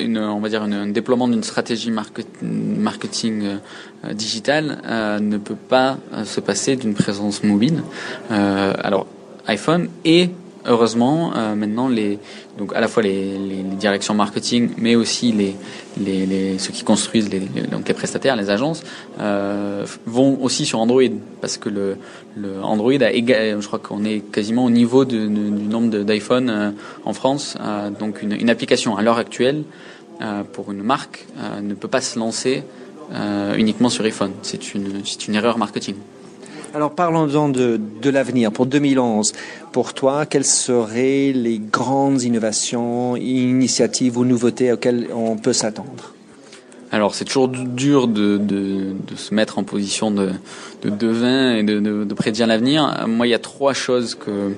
une, 0.01 0.19
on 0.19 0.41
va 0.41 0.49
dire 0.49 0.63
un 0.63 0.87
déploiement 0.89 1.29
d'une 1.29 1.43
stratégie 1.43 1.91
marketing 2.43 3.59
euh, 4.05 4.13
digitale 4.13 4.79
euh, 4.87 5.19
ne 5.21 5.39
peut 5.39 5.57
pas 5.57 5.99
euh, 6.13 6.25
se 6.25 6.41
passer 6.41 6.77
d'une 6.77 6.95
présence 6.95 7.43
mobile. 7.43 7.83
alors 8.31 9.07
iPhone 9.47 9.89
et 10.05 10.31
heureusement 10.65 11.33
maintenant 11.55 11.89
les 11.89 12.19
donc 12.59 12.75
à 12.75 12.81
la 12.81 12.89
fois 12.89 13.03
les, 13.03 13.63
directions 13.79 14.15
marketing 14.15 14.71
mais 14.79 14.97
aussi 14.97 15.31
les, 15.31 15.55
les, 15.99 16.59
ceux 16.59 16.73
qui 16.73 16.83
construisent 16.83 17.31
les, 17.31 17.41
donc 17.71 17.87
les 17.87 17.95
prestataires 17.95 18.35
les 18.35 18.51
agences 18.51 18.83
vont 20.07 20.39
aussi 20.43 20.67
sur 20.67 20.81
Android 20.81 21.15
parce 21.41 21.57
que 21.57 21.69
le, 21.69 21.97
Android 22.63 23.01
a 23.01 23.13
je 23.13 23.67
crois 23.67 23.79
qu'on 23.79 24.05
est 24.05 24.21
quasiment 24.33 24.65
au 24.65 24.71
niveau 24.71 25.05
du 25.05 25.29
nombre 25.29 25.99
d'iPhone 25.99 26.75
en 27.05 27.13
France 27.13 27.57
donc 28.01 28.23
une, 28.23 28.51
application 28.51 28.97
à 28.97 29.03
l'heure 29.03 29.19
actuelle 29.19 29.63
euh, 29.63 29.87
pour 30.53 30.73
une 30.73 30.83
marque 30.83 31.27
euh, 31.39 31.61
ne 31.61 31.75
peut 31.75 31.89
pas 31.89 32.01
se 32.01 32.19
lancer 32.19 32.63
euh, 33.13 33.55
uniquement 33.57 33.89
sur 33.89 34.05
iPhone. 34.05 34.33
C'est 34.43 34.75
une, 34.75 35.03
une 35.29 35.35
erreur 35.35 35.59
marketing. 35.59 35.97
Alors 36.75 36.95
parlons-en 36.95 37.49
de, 37.49 37.81
de 38.03 38.11
l'avenir. 38.11 38.53
Pour 38.53 38.67
2011, 38.67 39.33
pour 39.73 39.95
toi, 39.95 40.27
quelles 40.27 40.45
seraient 40.45 41.33
les 41.33 41.59
grandes 41.59 42.23
innovations, 42.23 43.17
initiatives 43.17 44.19
ou 44.19 44.25
nouveautés 44.25 44.73
auxquelles 44.73 45.09
on 45.15 45.37
peut 45.37 45.53
s'attendre? 45.53 46.13
Alors 46.93 47.15
c'est 47.15 47.25
toujours 47.25 47.49
dur 47.49 48.09
de, 48.09 48.37
de, 48.37 48.95
de, 49.07 49.17
se 49.17 49.35
mettre 49.35 49.59
en 49.59 49.65
position 49.65 50.11
de, 50.11 50.31
de 50.83 50.91
devin 50.91 51.57
et 51.57 51.63
de, 51.63 51.81
de 51.81 52.15
prédire 52.15 52.47
l'avenir. 52.47 53.05
Moi, 53.09 53.27
il 53.27 53.31
y 53.31 53.35
a 53.35 53.39
trois 53.39 53.73
choses 53.73 54.15
que 54.15 54.53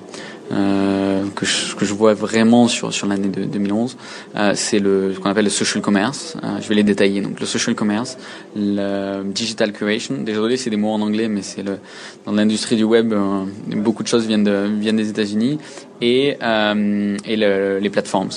euh, 0.51 1.23
que, 1.35 1.45
je, 1.45 1.75
que 1.75 1.85
je 1.85 1.93
vois 1.93 2.13
vraiment 2.13 2.67
sur, 2.67 2.91
sur 2.93 3.07
l'année 3.07 3.27
de 3.27 3.43
2011, 3.45 3.97
euh, 4.35 4.51
c'est 4.55 4.79
le 4.79 5.13
ce 5.13 5.19
qu'on 5.19 5.29
appelle 5.29 5.45
le 5.45 5.49
social 5.49 5.81
commerce. 5.81 6.37
Euh, 6.43 6.59
je 6.61 6.67
vais 6.67 6.75
les 6.75 6.83
détailler. 6.83 7.21
Donc 7.21 7.39
le 7.39 7.45
social 7.45 7.75
commerce, 7.75 8.17
le 8.55 9.23
digital 9.23 9.71
curation. 9.71 10.15
Désolé, 10.19 10.57
c'est 10.57 10.69
des 10.69 10.77
mots 10.77 10.91
en 10.91 11.01
anglais, 11.01 11.27
mais 11.27 11.41
c'est 11.41 11.63
le 11.63 11.77
dans 12.25 12.31
l'industrie 12.31 12.75
du 12.75 12.83
web, 12.83 13.13
euh, 13.13 13.45
beaucoup 13.67 14.03
de 14.03 14.07
choses 14.07 14.25
viennent 14.25 14.43
de 14.43 14.69
viennent 14.79 14.97
des 14.97 15.09
États-Unis 15.09 15.59
et 16.01 16.37
euh, 16.41 17.17
et 17.25 17.35
le, 17.35 17.79
les 17.79 17.89
plateformes, 17.89 18.29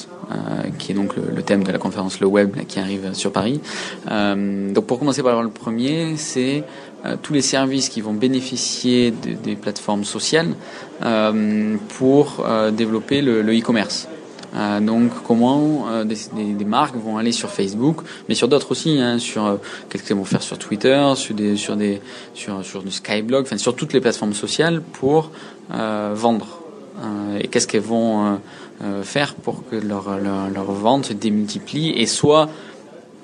qui 0.78 0.92
est 0.92 0.94
donc 0.94 1.16
le, 1.16 1.24
le, 1.34 1.42
thème 1.42 1.62
de 1.62 1.72
la 1.72 1.78
conférence, 1.78 2.20
le 2.20 2.26
web 2.26 2.56
qui 2.66 2.78
arrive 2.78 3.12
sur 3.12 3.32
Paris. 3.32 3.60
donc 4.08 4.86
pour 4.86 4.98
commencer 4.98 5.22
par 5.22 5.42
le 5.42 5.50
premier, 5.50 6.16
c'est 6.16 6.64
euh, 6.64 6.91
tous 7.22 7.32
les 7.32 7.42
services 7.42 7.88
qui 7.88 8.00
vont 8.00 8.12
bénéficier 8.12 9.10
des 9.10 9.56
plateformes 9.56 10.04
sociales 10.04 10.54
euh, 11.02 11.76
pour 11.98 12.44
euh, 12.46 12.70
développer 12.70 13.22
le 13.22 13.58
e-commerce. 13.58 14.08
donc 14.80 15.10
comment 15.26 16.04
des, 16.04 16.18
des, 16.54 16.64
marques 16.64 16.94
vont 16.94 17.16
aller 17.16 17.32
sur 17.32 17.48
Facebook, 17.48 18.02
mais 18.28 18.34
sur 18.34 18.48
d'autres 18.48 18.70
aussi, 18.70 19.00
hein, 19.00 19.18
sur 19.18 19.58
qu'est-ce 19.88 20.04
qu'elles 20.04 20.16
vont 20.16 20.24
faire 20.24 20.42
sur 20.42 20.58
Twitter, 20.58 21.02
sur 21.16 21.34
des 21.34 21.56
sur 21.56 21.74
des 21.76 22.00
sur 22.34 22.64
sur 22.64 22.82
du 22.82 22.90
Skyblog, 22.90 23.42
enfin 23.46 23.58
sur 23.58 23.74
toutes 23.74 23.94
les 23.94 24.00
plateformes 24.00 24.34
sociales 24.34 24.82
pour 24.82 25.30
vendre. 25.70 26.48
et 27.40 27.48
qu'est-ce 27.48 27.66
qu'elles 27.66 27.80
vont 27.98 28.38
faire 29.02 29.34
pour 29.34 29.66
que 29.68 29.76
leur, 29.76 30.18
leur, 30.18 30.50
leur 30.50 30.70
vente 30.72 31.06
se 31.06 31.14
démultiplie 31.14 31.90
et 31.96 32.06
soit 32.06 32.48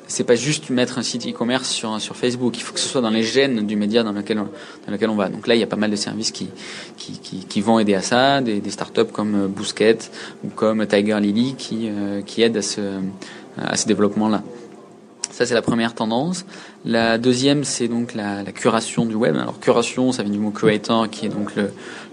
c'est 0.09 0.25
pas 0.25 0.35
juste 0.35 0.71
mettre 0.71 0.99
un 0.99 1.03
site 1.03 1.27
e-commerce 1.29 1.69
sur, 1.69 2.01
sur 2.01 2.17
Facebook. 2.17 2.57
Il 2.57 2.63
faut 2.63 2.73
que 2.73 2.81
ce 2.81 2.89
soit 2.89 3.03
dans 3.03 3.11
les 3.11 3.23
gènes 3.23 3.67
du 3.67 3.77
média 3.77 4.03
dans 4.03 4.13
lequel, 4.13 4.39
on, 4.39 4.49
dans 4.87 4.93
lequel 4.93 5.11
on 5.11 5.15
va. 5.15 5.29
Donc 5.29 5.47
là, 5.47 5.55
il 5.55 5.61
y 5.61 5.63
a 5.63 5.67
pas 5.67 5.77
mal 5.77 5.91
de 5.91 5.97
services 5.97 6.33
qui, 6.33 6.49
qui, 6.97 7.13
qui, 7.47 7.61
vont 7.61 7.79
aider 7.79 7.95
à 7.95 8.03
ça, 8.03 8.41
des, 8.41 8.71
startups 8.71 9.13
comme 9.13 9.35
euh, 9.35 9.49
Bousquet 9.49 9.99
ou 10.45 10.49
comme 10.49 10.87
Tiger 10.87 11.21
Lily 11.21 11.55
qui, 11.57 11.89
euh, 11.89 12.23
qui 12.23 12.43
aident 12.43 12.57
à 12.57 12.63
ce, 12.63 12.81
à 13.59 13.77
ce 13.77 13.87
développement-là. 13.87 14.43
Ça, 15.31 15.47
c'est 15.47 15.55
la 15.55 15.63
première 15.63 15.95
tendance. 15.95 16.47
La 16.85 17.19
deuxième, 17.19 17.63
c'est 17.63 17.87
donc 17.87 18.15
la, 18.15 18.43
curation 18.47 19.05
du 19.05 19.15
web. 19.15 19.37
Alors, 19.37 19.61
curation, 19.61 20.11
ça 20.11 20.23
vient 20.23 20.33
du 20.33 20.39
mot 20.39 20.51
curator, 20.51 21.09
qui 21.11 21.27
est 21.27 21.29
donc 21.29 21.55
le, 21.55 21.71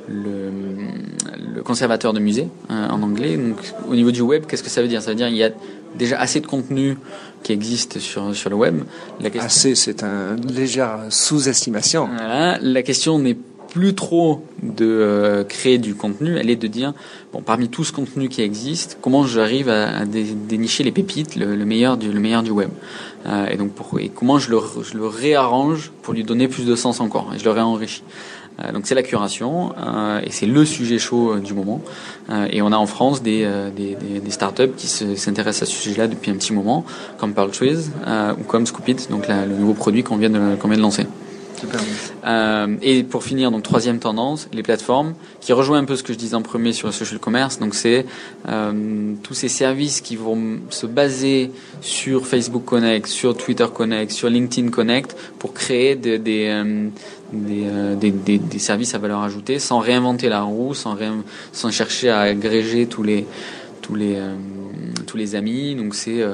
le, 0.08 1.64
conservateur 1.64 2.14
de 2.14 2.20
musée 2.20 2.50
hein, 2.70 2.90
en 2.92 3.02
anglais. 3.02 3.38
Donc, 3.38 3.58
au 3.90 3.96
niveau 3.96 4.12
du 4.12 4.22
web, 4.22 4.46
qu'est-ce 4.46 4.62
que 4.62 4.70
ça 4.70 4.82
veut 4.82 4.88
dire? 4.88 5.02
Ça 5.02 5.12
veut 5.12 5.16
dire 5.16 5.28
qu'il 5.28 5.38
y 5.38 5.44
a 5.44 5.50
déjà 5.98 6.20
assez 6.20 6.40
de 6.40 6.48
contenu 6.48 6.98
qui 7.44 7.52
existe 7.52 8.00
sur, 8.00 8.36
sur 8.36 8.50
le 8.50 8.56
web. 8.56 8.84
La 9.22 9.30
question... 9.30 9.46
Assez, 9.46 9.76
c'est 9.76 10.04
une 10.04 10.52
légère 10.52 11.00
sous-estimation. 11.10 12.08
Voilà. 12.16 12.58
La 12.62 12.82
question 12.82 13.20
n'est 13.20 13.38
plus 13.76 13.94
trop 13.94 14.46
de 14.64 14.86
euh, 14.86 15.44
créer 15.44 15.78
du 15.78 15.96
contenu, 15.96 16.38
elle 16.38 16.50
est 16.50 16.56
de 16.56 16.68
dire, 16.68 16.94
bon, 17.34 17.42
parmi 17.42 17.68
tout 17.68 17.84
ce 17.84 17.92
contenu 17.92 18.30
qui 18.30 18.42
existe, 18.42 18.98
comment 19.02 19.28
j'arrive 19.28 19.68
à, 19.68 19.98
à 19.98 20.06
dénicher 20.06 20.86
les 20.86 20.94
pépites, 20.94 21.36
le, 21.36 21.58
le, 21.58 21.66
meilleur 21.66 21.98
du, 21.98 22.10
le 22.10 22.22
meilleur 22.22 22.42
du 22.42 22.52
web. 22.52 22.70
Euh, 23.28 23.48
et 23.48 23.58
donc, 23.58 23.72
pour, 23.74 24.00
et 24.00 24.08
comment 24.08 24.40
je 24.40 24.50
le, 24.50 24.60
je 24.82 24.98
le 24.98 25.08
réarrange 25.08 25.92
pour 26.04 26.14
lui 26.14 26.24
donner 26.24 26.48
plus 26.48 26.66
de 26.66 26.74
sens 26.74 27.02
encore, 27.02 27.34
et 27.36 27.38
je 27.38 27.44
le 27.44 27.52
réenrichis. 27.52 28.04
Euh, 28.60 28.72
donc 28.72 28.86
c'est 28.86 28.96
la 28.96 29.04
curation 29.04 29.74
euh, 29.78 30.22
et 30.24 30.32
c'est 30.32 30.46
le 30.46 30.64
sujet 30.66 30.98
chaud 30.98 31.34
euh, 31.34 31.40
du 31.40 31.54
moment. 31.54 31.82
et 32.52 32.62
on 32.62 32.72
a 32.72 32.78
en 32.78 32.86
France 32.86 33.22
des, 33.22 33.48
des, 33.76 33.96
des, 33.96 34.20
des 34.20 34.32
startups 34.32 34.74
qui 34.76 34.88
s'intéressent 34.88 35.70
à 35.70 35.72
ce 35.72 35.78
sujet-là 35.80 36.08
depuis 36.08 36.32
un 36.32 36.36
petit 36.36 36.54
moment, 36.54 36.86
comme 37.18 37.34
Pearl 37.34 37.52
Trees 37.52 37.90
ou 38.40 38.44
comme 38.44 38.66
Scoopit, 38.66 39.08
donc 39.10 39.28
la, 39.28 39.46
le 39.46 39.56
nouveau 39.56 39.74
produit 39.74 40.04
qu'on 40.04 40.18
vient 40.18 40.30
de, 40.30 40.56
qu'on 40.56 40.68
vient 40.68 40.78
de 40.78 40.82
lancer. 40.82 41.06
Euh, 42.26 42.76
et 42.82 43.04
pour 43.04 43.24
finir, 43.24 43.52
donc 43.52 43.64
troisième 43.64 44.00
tendance, 44.00 44.48
les 44.54 44.64
plateformes, 44.64 45.14
qui 45.42 45.54
rejoint 45.54 45.78
un 45.78 45.86
peu 45.86 45.96
ce 45.96 46.04
que 46.04 46.14
je 46.14 46.18
disais 46.18 46.36
en 46.36 46.42
premier 46.42 46.74
sur 46.74 46.88
le 46.88 46.94
social 46.94 47.20
commerce. 47.20 47.60
Donc 47.60 47.76
c'est 47.76 48.06
euh, 48.48 49.14
tous 49.24 49.34
ces 49.34 49.48
services 49.50 50.02
qui 50.02 50.16
vont 50.16 50.60
se 50.70 50.86
baser 50.86 51.52
sur 51.82 52.26
Facebook 52.28 52.66
Connect, 52.66 53.08
sur 53.08 53.36
Twitter 53.36 53.68
Connect, 53.74 54.12
sur 54.12 54.30
LinkedIn 54.30 54.70
Connect, 54.70 55.16
pour 55.40 55.54
créer 55.54 55.96
des, 55.96 56.18
des, 56.18 56.48
euh, 56.48 56.90
euh 57.36 57.96
des, 57.96 58.60
services 58.60 58.96
à 58.96 58.98
valeur 58.98 59.22
ajoutée, 59.22 59.60
sans 59.60 59.80
réinventer 59.80 60.30
la 60.30 60.42
roue, 60.42 60.74
sans, 60.74 60.98
chercher 61.72 62.10
à 62.10 62.22
agréger 62.22 62.88
tous 62.88 63.04
les 63.04 63.26
euh, 63.92 64.36
amis. 65.34 65.76
Donc 65.76 65.96
c'est 65.96 66.22
euh, 66.22 66.34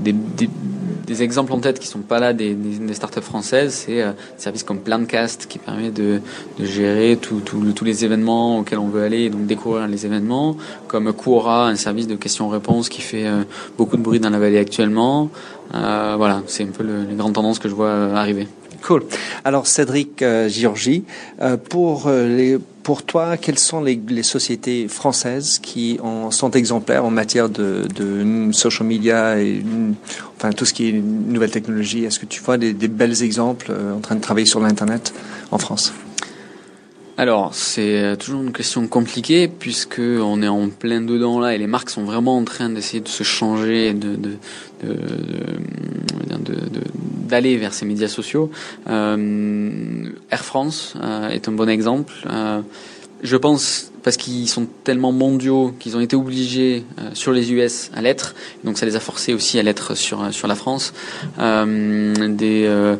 des, 0.00 1.22
exemples 1.22 1.52
en 1.52 1.58
tête 1.58 1.78
qui 1.80 1.86
sont 1.88 2.00
pas 2.00 2.20
là 2.20 2.32
des, 2.32 2.56
startups 2.92 3.20
françaises, 3.20 3.74
c'est 3.86 4.00
euh, 4.00 4.12
des 4.12 4.42
services 4.42 4.62
comme 4.62 4.78
Plancast 4.78 5.46
qui 5.46 5.58
permet 5.58 5.90
de, 5.90 6.20
gérer 6.60 7.18
tous 7.20 7.84
les 7.84 8.04
événements 8.04 8.58
auxquels 8.58 8.78
on 8.78 8.88
veut 8.88 9.02
aller 9.02 9.22
et 9.22 9.30
donc 9.30 9.46
découvrir 9.46 9.88
les 9.88 10.06
événements, 10.06 10.56
comme 10.86 11.12
Quora, 11.12 11.68
un 11.68 11.76
service 11.76 12.06
de 12.06 12.14
questions-réponses 12.14 12.88
qui 12.88 13.00
fait 13.00 13.26
beaucoup 13.76 13.96
de 13.96 14.02
bruit 14.02 14.20
dans 14.20 14.30
la 14.30 14.38
vallée 14.38 14.58
actuellement. 14.58 15.30
Voilà, 15.72 16.42
c'est 16.46 16.64
un 16.64 16.68
peu 16.68 16.84
le, 16.84 17.04
les 17.08 17.16
grandes 17.16 17.34
tendances 17.34 17.58
que 17.58 17.68
je 17.68 17.74
vois 17.74 17.92
arriver. 18.14 18.46
Cool. 18.82 19.04
Alors 19.44 19.66
Cédric 19.66 20.22
euh, 20.22 20.48
Giorgi, 20.48 21.04
euh, 21.40 21.56
pour 21.56 22.10
les 22.10 22.58
pour 22.82 23.02
toi, 23.02 23.36
quelles 23.36 23.58
sont 23.58 23.82
les, 23.82 24.22
sociétés 24.22 24.88
françaises 24.88 25.58
qui 25.62 25.98
sont 26.30 26.50
exemplaires 26.50 27.04
en 27.04 27.10
matière 27.10 27.48
de, 27.48 27.86
social 28.52 28.86
media 28.86 29.40
et 29.40 29.62
enfin 30.36 30.50
tout 30.50 30.64
ce 30.64 30.72
qui 30.72 30.88
est 30.88 30.92
nouvelle 30.92 31.50
technologie? 31.50 32.04
Est-ce 32.04 32.18
que 32.18 32.26
tu 32.26 32.40
vois 32.40 32.56
des, 32.56 32.72
belles 32.72 33.22
exemples 33.22 33.68
euh, 33.70 33.94
en 33.94 34.00
train 34.00 34.16
de 34.16 34.20
travailler 34.20 34.46
sur 34.46 34.60
l'internet 34.60 35.12
en 35.50 35.58
France? 35.58 35.92
Alors, 37.20 37.54
c'est 37.54 38.16
toujours 38.18 38.40
une 38.40 38.50
question 38.50 38.86
compliquée 38.86 39.46
puisque 39.46 40.00
on 40.00 40.40
est 40.40 40.48
en 40.48 40.70
plein 40.70 41.02
dedans 41.02 41.38
là 41.38 41.54
et 41.54 41.58
les 41.58 41.66
marques 41.66 41.90
sont 41.90 42.04
vraiment 42.04 42.38
en 42.38 42.44
train 42.44 42.70
d'essayer 42.70 43.00
de 43.02 43.08
se 43.08 43.24
changer, 43.24 43.92
de, 43.92 44.16
de, 44.16 44.38
de, 44.82 44.94
d'aller 47.28 47.58
vers 47.58 47.74
ces 47.74 47.84
médias 47.84 48.08
sociaux. 48.08 48.50
Euh, 48.88 50.08
Air 50.30 50.44
France 50.46 50.94
euh, 50.96 51.28
est 51.28 51.46
un 51.46 51.52
bon 51.52 51.68
exemple. 51.68 52.14
Euh, 52.24 52.62
je 53.22 53.36
pense 53.36 53.92
parce 54.02 54.16
qu'ils 54.16 54.48
sont 54.48 54.66
tellement 54.82 55.12
mondiaux 55.12 55.74
qu'ils 55.78 55.98
ont 55.98 56.00
été 56.00 56.16
obligés 56.16 56.84
euh, 56.98 57.10
sur 57.12 57.32
les 57.32 57.52
US 57.52 57.90
à 57.94 58.00
l'être, 58.00 58.34
donc 58.64 58.78
ça 58.78 58.86
les 58.86 58.96
a 58.96 59.00
forcés 59.00 59.34
aussi 59.34 59.58
à 59.58 59.62
l'être 59.62 59.94
sur 59.94 60.32
sur 60.32 60.48
la 60.48 60.54
France. 60.54 60.94
Euh, 61.38 62.28
des 62.28 62.64
euh, 62.66 62.96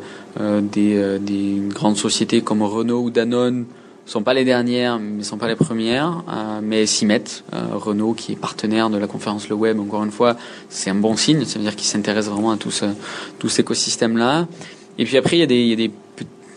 des, 0.60 1.18
des 1.18 1.60
grandes 1.70 1.96
sociétés 1.96 2.42
comme 2.42 2.62
Renault 2.62 3.00
ou 3.00 3.10
Danone 3.10 3.64
sont 4.10 4.24
pas 4.24 4.34
les 4.34 4.44
dernières, 4.44 4.98
mais 4.98 5.22
sont 5.22 5.38
pas 5.38 5.46
les 5.46 5.54
premières, 5.54 6.24
euh, 6.28 6.60
mais 6.60 6.84
s'y 6.84 7.06
mettent. 7.06 7.44
Euh, 7.54 7.68
Renault, 7.74 8.12
qui 8.12 8.32
est 8.32 8.36
partenaire 8.36 8.90
de 8.90 8.98
la 8.98 9.06
conférence 9.06 9.48
Le 9.48 9.54
Web, 9.54 9.78
encore 9.78 10.02
une 10.02 10.10
fois, 10.10 10.36
c'est 10.68 10.90
un 10.90 10.96
bon 10.96 11.16
signe. 11.16 11.44
Ça 11.44 11.60
veut 11.60 11.64
dire 11.64 11.76
qu'ils 11.76 11.86
s'intéressent 11.86 12.32
vraiment 12.34 12.50
à 12.50 12.56
tout, 12.56 12.72
ce, 12.72 12.86
tout 13.38 13.48
cet 13.48 13.60
écosystème-là. 13.60 14.48
Et 14.98 15.04
puis 15.04 15.16
après, 15.16 15.36
il 15.36 15.40
y 15.40 15.44
a 15.44 15.46
des, 15.46 15.60
il 15.60 15.68
y 15.68 15.72
a 15.74 15.76
des, 15.76 15.92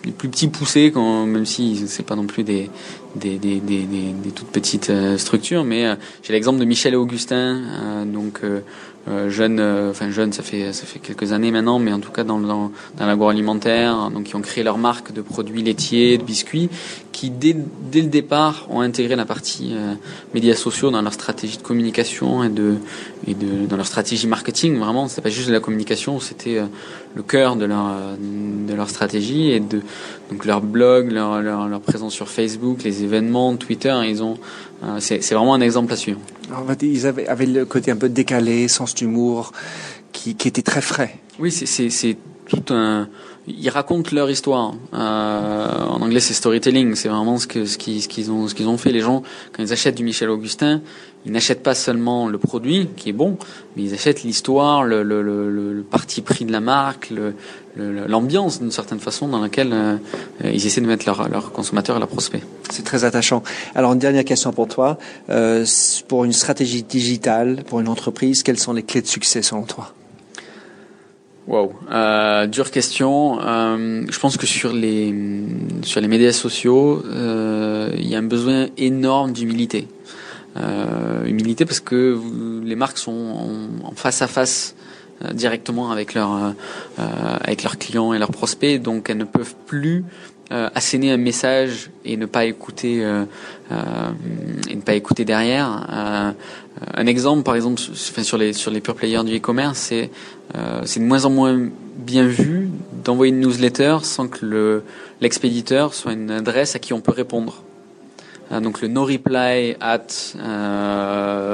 des 0.04 0.12
plus 0.12 0.30
petits 0.30 0.48
poussés, 0.48 0.92
quand, 0.92 1.28
même 1.28 1.46
si 1.46 1.86
c'est 1.88 2.02
pas 2.02 2.16
non 2.16 2.26
plus 2.26 2.44
des, 2.44 2.72
des, 3.16 3.38
des, 3.38 3.60
des, 3.60 3.84
des 3.86 4.32
toutes 4.32 4.48
petites 4.48 4.90
euh, 4.90 5.18
structures, 5.18 5.64
mais 5.64 5.86
euh, 5.86 5.96
j'ai 6.24 6.34
l'exemple 6.34 6.60
de 6.60 6.66
Michel 6.66 6.94
et 6.94 6.98
Augustin, 6.98 7.62
euh, 7.62 8.06
donc 8.06 8.42
jeune, 9.28 9.60
enfin 9.90 10.12
jeune, 10.12 10.32
ça 10.32 10.44
fait 10.44 10.72
ça 10.72 10.86
fait 10.86 11.00
quelques 11.00 11.34
années 11.34 11.52
maintenant, 11.52 11.78
mais 11.78 11.92
en 11.92 12.00
tout 12.00 12.14
cas 12.14 12.24
dans 12.24 12.40
dans, 12.40 12.72
dans 12.98 13.06
l'agroalimentaire, 13.06 14.10
donc 14.12 14.24
qui 14.24 14.36
ont 14.38 14.42
créé 14.42 14.64
leur 14.64 14.78
marque 14.78 15.12
de 15.12 15.22
produits 15.22 15.62
laitiers, 15.62 16.18
de 16.18 16.24
biscuits, 16.24 16.70
qui 17.12 17.30
dès 17.30 17.54
dès 17.92 18.02
le 18.02 18.08
départ 18.08 18.66
ont 18.70 18.80
intégré 18.80 19.18
la 19.18 19.26
partie 19.26 19.76
médias 20.34 20.56
sociaux 20.56 20.90
dans 20.90 21.02
leur 21.02 21.12
stratégie 21.12 21.58
de 21.58 21.62
communication 21.62 22.46
et 22.46 22.50
de 22.50 22.76
et 23.28 23.34
de 23.34 23.66
dans 23.68 23.76
leur 23.76 23.88
stratégie 23.88 24.26
marketing. 24.26 24.78
Vraiment, 24.78 25.10
c'était 25.10 25.22
pas 25.22 25.30
juste 25.30 25.50
de 25.50 25.54
la 25.54 25.60
communication, 25.60 26.22
c'était 26.22 26.62
le 27.14 27.24
cœur 27.24 27.58
de 27.58 27.66
leur 27.66 27.92
de 28.18 28.74
leur 28.74 28.90
stratégie 28.90 29.52
et 29.52 29.60
de 29.60 29.82
donc 30.32 30.46
leur 30.46 30.62
blog, 30.62 31.12
leur 31.12 31.42
leur, 31.42 31.68
leur 31.68 31.82
présence 31.82 32.14
sur 32.14 32.30
Facebook, 32.30 32.84
les 32.84 33.03
événements, 33.04 33.56
Twitter, 33.56 33.96
ils 34.06 34.24
ont 34.24 34.38
euh, 34.84 35.00
c'est 35.00 35.34
vraiment 35.34 35.54
un 35.54 35.62
exemple 35.62 35.94
à 35.94 35.96
suivre. 35.96 36.20
Alors, 36.50 36.66
ils 36.82 37.08
avaient, 37.08 37.28
avaient, 37.28 37.46
le 37.46 37.66
côté 37.66 37.92
un 37.92 37.96
peu 37.96 38.10
décalé, 38.10 38.68
sens 38.68 38.94
d'humour, 38.94 39.54
qui, 40.12 40.36
qui, 40.36 40.48
était 40.48 40.62
très 40.62 40.82
frais. 40.82 41.16
Oui, 41.40 41.52
c'est 41.52 42.18
tout 42.48 42.74
un. 42.74 43.08
Ils 43.48 43.70
racontent 43.70 44.10
leur 44.16 44.30
histoire. 44.30 44.74
Euh, 44.94 45.86
en 45.86 46.02
anglais, 46.02 46.22
c'est 46.22 46.34
storytelling. 46.34 46.96
C'est 46.96 47.10
vraiment 47.10 47.38
ce 47.38 47.46
que 47.48 47.66
ce 47.66 47.78
qu'ils 47.78 48.02
ce 48.02 48.08
qu'ils 48.08 48.32
ont 48.32 48.48
ce 48.48 48.56
qu'ils 48.56 48.68
ont 48.68 48.78
fait. 48.78 48.92
Les 48.92 49.02
gens, 49.02 49.22
quand 49.52 49.62
ils 49.62 49.74
achètent 49.74 49.96
du 49.96 50.04
Michel 50.04 50.30
Augustin, 50.30 50.82
ils 51.26 51.32
n'achètent 51.32 51.64
pas 51.64 51.76
seulement 51.76 52.28
le 52.28 52.38
produit 52.38 52.90
qui 52.96 53.10
est 53.10 53.14
bon, 53.14 53.38
mais 53.76 53.84
ils 53.84 53.94
achètent 53.94 54.24
l'histoire, 54.24 54.84
le, 54.84 55.04
le, 55.04 55.22
le, 55.22 55.74
le, 55.74 55.82
parti 55.84 56.22
pris 56.22 56.44
de 56.46 56.52
la 56.52 56.60
marque, 56.60 57.14
l'ambiance 57.76 58.60
d'une 58.60 58.72
certaine 58.72 59.00
façon 59.00 59.28
dans 59.28 59.40
laquelle 59.40 59.72
euh, 59.74 59.98
ils 60.44 60.66
essaient 60.66 60.82
de 60.82 60.86
mettre 60.86 61.06
leurs 61.06 61.30
leur 61.30 61.52
consommateurs 61.52 61.96
et 61.96 62.00
leurs 62.00 62.10
prospects. 62.10 62.44
C'est 62.70 62.84
très 62.84 63.04
attachant. 63.06 63.44
Alors 63.76 63.94
une 63.94 64.00
dernière 64.00 64.26
question 64.26 64.52
pour 64.52 64.68
toi. 64.68 64.98
Euh, 65.30 65.66
pour 66.08 66.26
une 66.26 66.34
stratégie 66.34 66.84
digitale, 66.84 67.64
pour 67.68 67.80
une 67.80 67.88
entreprise, 67.88 68.44
quelles 68.44 68.60
sont 68.60 68.74
les 68.74 68.84
clés 68.84 69.02
de 69.02 69.08
succès 69.08 69.42
selon 69.42 69.64
toi? 69.64 69.94
Wow, 71.46 71.74
euh, 71.92 72.48
dure 72.48 72.72
question. 72.72 73.40
Euh, 73.42 74.06
je 74.10 74.20
pense 74.20 74.38
que 74.38 74.46
sur 74.46 74.72
les 74.72 75.14
sur 75.84 76.00
les 76.00 76.08
médias 76.08 76.32
sociaux, 76.32 77.04
euh, 77.06 77.92
il 77.98 78.08
y 78.08 78.16
a 78.16 78.20
un 78.20 78.24
besoin 78.24 78.68
énorme 78.78 79.34
d'humilité. 79.34 79.88
Euh, 80.56 81.26
humilité 81.26 81.66
parce 81.66 81.80
que 81.80 82.18
les 82.64 82.76
marques 82.76 82.98
sont 82.98 83.72
en, 83.84 83.92
face 83.96 84.22
à 84.22 84.28
face 84.28 84.76
directement 85.32 85.92
avec 85.92 86.14
leurs 86.14 86.34
euh, 86.34 87.02
avec 87.42 87.64
leurs 87.64 87.78
clients 87.78 88.14
et 88.14 88.20
leurs 88.20 88.32
prospects, 88.32 88.82
donc 88.82 89.10
elles 89.10 89.18
ne 89.18 89.24
peuvent 89.26 89.56
plus 89.66 90.06
asséner 90.76 91.12
un 91.12 91.18
message 91.18 91.90
et 92.06 92.16
ne 92.16 92.28
pas 92.28 92.46
écouter 92.46 93.04
pas 94.86 94.94
écouter 94.94 95.26
derrière. 95.26 96.36
un 96.94 97.06
exemple, 97.08 97.42
par 97.42 97.56
exemple, 97.56 97.82
sur 97.82 98.38
les 98.38 98.54
sur 98.54 98.72
pure 98.82 98.94
players 98.94 99.24
du 99.24 99.38
e-commerce, 99.38 99.80
c'est 99.80 100.12
de 100.54 101.06
moins 101.06 101.26
en 101.26 101.32
moins 101.32 101.60
bien 101.98 102.28
vu 102.28 102.70
d'envoyer 103.04 103.34
une 103.34 103.40
newsletter 103.40 103.98
sans 104.04 104.28
que 104.28 104.46
le 104.46 104.84
l'expéditeur 105.22 105.96
soit 105.96 106.14
une 106.14 106.30
adresse 106.30 106.76
à 106.76 106.80
qui 106.80 106.94
on 106.94 107.02
peut 107.02 107.14
répondre. 107.14 107.64
Donc 108.52 108.82
le 108.82 108.88
no 108.88 109.06
reply 109.06 109.76
at 109.80 110.08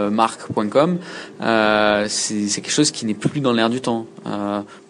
mark.com, 0.09 0.97
c'est 2.07 2.61
quelque 2.61 2.71
chose 2.71 2.91
qui 2.91 3.05
n'est 3.05 3.13
plus 3.13 3.39
dans 3.41 3.53
l'air 3.53 3.69
du 3.69 3.81
temps. 3.81 4.05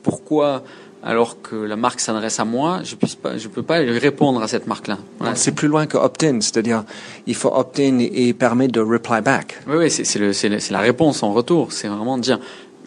pourquoi 0.03 0.63
alors 1.03 1.41
que 1.41 1.55
la 1.55 1.75
marque 1.75 1.99
s'adresse 2.01 2.39
à 2.39 2.45
moi, 2.45 2.81
je 2.83 2.95
puisse 2.95 3.15
pas, 3.15 3.37
je 3.37 3.47
peux 3.47 3.63
pas 3.63 3.75
répondre 3.77 4.41
à 4.41 4.47
cette 4.47 4.67
marque-là. 4.67 4.97
C'est 5.35 5.53
plus 5.53 5.67
loin 5.67 5.85
que 5.85 5.97
opt-in, 5.97 6.41
c'est-à-dire 6.41 6.83
il 7.25 7.35
faut 7.35 7.51
opt-in 7.53 7.99
et 7.99 8.33
permettre 8.33 8.73
de 8.73 8.81
reply 8.81 9.21
back. 9.21 9.59
Oui, 9.67 9.77
oui, 9.77 9.89
c'est 9.91 10.71
la 10.71 10.79
réponse 10.79 11.23
en 11.23 11.31
retour. 11.33 11.71
C'est 11.71 11.87
vraiment 11.87 12.17
dire, 12.17 12.39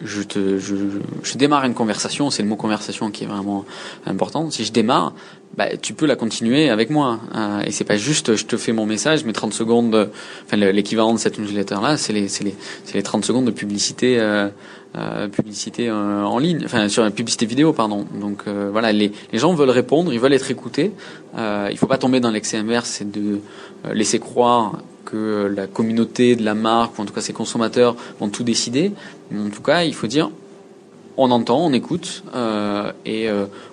je 0.03 0.21
te, 0.21 0.59
je, 0.59 0.75
je 1.23 1.37
démarre 1.37 1.65
une 1.65 1.73
conversation, 1.73 2.29
c'est 2.29 2.43
le 2.43 2.49
mot 2.49 2.55
conversation 2.55 3.09
qui 3.09 3.23
est 3.23 3.27
vraiment 3.27 3.65
important. 4.05 4.51
Si 4.51 4.63
je 4.63 4.71
démarre, 4.71 5.13
bah, 5.57 5.77
tu 5.77 5.93
peux 5.93 6.05
la 6.05 6.15
continuer 6.15 6.69
avec 6.69 6.89
moi. 6.89 7.19
Euh, 7.35 7.61
et 7.61 7.71
c'est 7.71 7.83
pas 7.83 7.97
juste, 7.97 8.35
je 8.35 8.45
te 8.45 8.57
fais 8.57 8.73
mon 8.73 8.85
message, 8.85 9.25
mes 9.25 9.33
30 9.33 9.53
secondes, 9.53 10.09
enfin 10.45 10.57
l'équivalent 10.57 11.13
de 11.13 11.19
cette 11.19 11.39
newsletter 11.39 11.77
là, 11.81 11.97
c'est 11.97 12.13
les, 12.13 12.27
c'est 12.27 12.43
les, 12.43 12.55
c'est 12.85 12.95
les 12.95 13.03
30 13.03 13.25
secondes 13.25 13.45
de 13.45 13.51
publicité. 13.51 14.19
Euh, 14.19 14.49
euh, 14.95 15.27
publicité 15.27 15.89
euh, 15.89 16.23
en 16.23 16.37
ligne, 16.37 16.61
enfin 16.65 16.87
sur 16.87 17.01
la 17.01 17.09
publicité 17.09 17.47
vidéo, 17.47 17.73
pardon. 17.73 18.05
Donc 18.13 18.43
euh, 18.45 18.69
voilà, 18.71 18.91
les, 18.91 19.11
les, 19.31 19.39
gens 19.39 19.51
veulent 19.55 19.71
répondre, 19.71 20.13
ils 20.13 20.19
veulent 20.19 20.33
être 20.33 20.51
écoutés. 20.51 20.91
Euh, 21.35 21.67
il 21.71 21.77
faut 21.79 21.87
pas 21.87 21.97
tomber 21.97 22.19
dans 22.19 22.29
l'excès 22.29 22.57
inverse, 22.57 22.89
c'est 22.89 23.11
de 23.11 23.39
laisser 23.91 24.19
croire 24.19 24.83
que 25.03 25.51
la 25.55 25.65
communauté 25.65 26.35
de 26.35 26.45
la 26.45 26.53
marque, 26.53 26.99
ou 26.99 27.01
en 27.01 27.05
tout 27.05 27.13
cas 27.13 27.21
ses 27.21 27.33
consommateurs, 27.33 27.95
vont 28.19 28.29
tout 28.29 28.43
décider. 28.43 28.91
en 29.35 29.49
tout 29.49 29.63
cas, 29.63 29.81
il 29.83 29.95
faut 29.95 30.05
dire, 30.05 30.29
on 31.17 31.31
entend, 31.31 31.65
on 31.65 31.73
écoute 31.73 32.23
et 33.05 33.29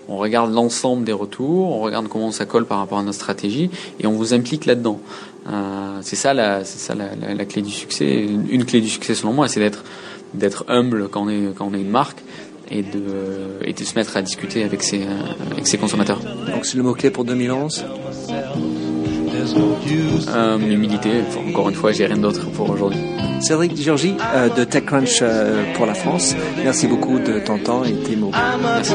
on 0.08 0.16
regarde 0.16 0.52
l'ensemble 0.52 1.04
des 1.04 1.12
retours, 1.12 1.70
on 1.70 1.80
regarde 1.80 2.08
comment 2.08 2.30
ça 2.32 2.44
colle 2.44 2.66
par 2.66 2.78
rapport 2.78 2.98
à 2.98 3.02
notre 3.02 3.16
stratégie 3.16 3.70
et 3.98 4.06
on 4.06 4.12
vous 4.12 4.34
implique 4.34 4.66
là-dedans. 4.66 5.00
c'est 6.02 6.16
ça, 6.16 6.34
la, 6.34 6.64
c'est 6.64 6.78
ça 6.78 6.94
la, 6.94 7.34
la, 7.34 7.44
clé 7.44 7.62
du 7.62 7.70
succès. 7.70 8.26
Une 8.50 8.64
clé 8.64 8.80
du 8.80 8.88
succès 8.88 9.14
selon 9.14 9.32
moi, 9.32 9.48
c'est 9.48 9.60
d'être 9.60 9.84
d'être 10.34 10.64
humble 10.68 11.08
quand 11.08 11.24
on 11.24 11.28
est 11.28 11.54
quand 11.56 11.68
on 11.70 11.74
est 11.74 11.80
une 11.80 11.90
marque 11.90 12.22
et 12.70 12.82
de 12.82 13.58
et 13.64 13.72
de 13.72 13.84
se 13.84 13.94
mettre 13.94 14.16
à 14.16 14.22
discuter 14.22 14.62
avec 14.62 14.82
ses 14.82 15.02
avec 15.50 15.66
ses 15.66 15.78
consommateurs. 15.78 16.20
Donc 16.52 16.64
c'est 16.64 16.76
le 16.76 16.82
mot 16.82 16.94
clé 16.94 17.10
pour 17.10 17.24
2011. 17.24 17.84
Euh, 20.28 20.58
humilité. 20.58 21.10
Encore 21.48 21.68
une 21.68 21.74
fois, 21.74 21.92
j'ai 21.92 22.06
rien 22.06 22.16
d'autre 22.16 22.50
pour 22.50 22.70
aujourd'hui. 22.70 23.00
Cédric 23.40 23.80
Georgie 23.80 24.14
euh, 24.34 24.48
de 24.50 24.64
TechCrunch 24.64 25.20
euh, 25.22 25.64
pour 25.74 25.86
la 25.86 25.94
France. 25.94 26.34
Merci 26.62 26.86
beaucoup 26.86 27.18
de 27.18 27.38
ton 27.40 27.58
temps 27.58 27.84
et 27.84 27.94
tes 27.94 28.16
mots. 28.16 28.30
Merci. 28.32 28.92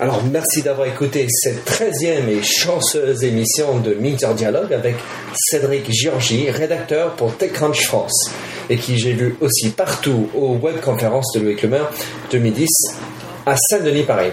Alors, 0.00 0.22
merci 0.30 0.62
d'avoir 0.62 0.88
écouté 0.88 1.26
cette 1.30 1.64
treizième 1.64 2.28
et 2.28 2.42
chanceuse 2.42 3.22
émission 3.22 3.78
de 3.78 3.94
Minter 3.94 4.34
Dialogue 4.36 4.72
avec 4.72 4.96
Cédric 5.34 5.90
Giorgi, 5.90 6.50
rédacteur 6.50 7.14
pour 7.14 7.36
TechCrunch 7.36 7.84
France, 7.84 8.30
et 8.70 8.76
qui 8.76 8.98
j'ai 8.98 9.12
vu 9.12 9.36
aussi 9.40 9.70
partout 9.70 10.28
aux 10.34 10.56
webconférences 10.56 11.32
de 11.34 11.40
Louis 11.40 11.56
Clemer 11.56 11.84
2010 12.30 12.68
à 13.46 13.56
Saint-Denis, 13.56 14.02
Paris. 14.02 14.30